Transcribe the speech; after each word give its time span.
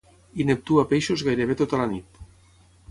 i 0.43 0.47
Neptú 0.51 0.79
a 0.83 0.85
peixos 0.93 1.25
gairebé 1.29 1.59
tota 1.61 1.81
la 1.85 1.89
nit 1.97 2.21